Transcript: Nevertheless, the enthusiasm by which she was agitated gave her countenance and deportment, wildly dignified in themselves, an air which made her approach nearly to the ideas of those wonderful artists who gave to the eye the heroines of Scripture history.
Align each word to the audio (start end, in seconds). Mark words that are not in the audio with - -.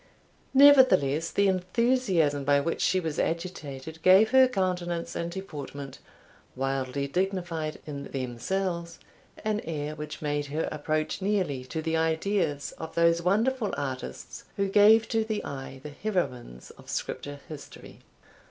Nevertheless, 0.55 1.29
the 1.29 1.47
enthusiasm 1.47 2.43
by 2.43 2.59
which 2.59 2.81
she 2.81 2.99
was 2.99 3.19
agitated 3.19 4.01
gave 4.01 4.31
her 4.31 4.47
countenance 4.47 5.15
and 5.15 5.29
deportment, 5.31 5.99
wildly 6.55 7.05
dignified 7.05 7.79
in 7.85 8.05
themselves, 8.05 8.97
an 9.45 9.59
air 9.59 9.93
which 9.95 10.19
made 10.19 10.47
her 10.47 10.67
approach 10.71 11.21
nearly 11.21 11.63
to 11.65 11.83
the 11.83 11.97
ideas 11.97 12.71
of 12.79 12.95
those 12.95 13.21
wonderful 13.21 13.75
artists 13.77 14.45
who 14.57 14.69
gave 14.69 15.07
to 15.09 15.23
the 15.23 15.45
eye 15.45 15.79
the 15.83 15.91
heroines 15.91 16.71
of 16.79 16.89
Scripture 16.89 17.39
history. 17.47 17.99